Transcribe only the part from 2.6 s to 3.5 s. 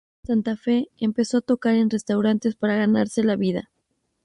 ganarse la